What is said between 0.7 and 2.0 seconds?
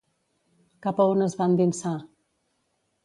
Cap a on es va endinsar?